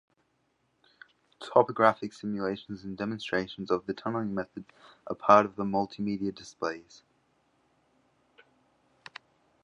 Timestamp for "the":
3.85-3.93, 5.57-5.63